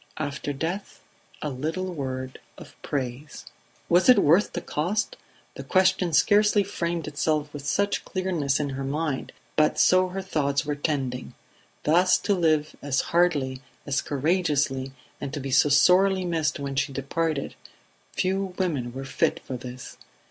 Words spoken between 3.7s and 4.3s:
Was it